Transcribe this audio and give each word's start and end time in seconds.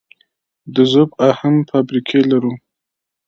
د 0.73 0.75
ذوب 0.91 1.09
اهن 1.29 1.55
فابریکې 1.69 2.19
لرو؟ 2.31 2.53